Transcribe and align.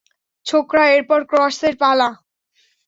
ছোকরা, 0.45 0.83
এরপর 0.95 1.19
ক্রসের 1.29 1.73
পালা। 1.81 2.09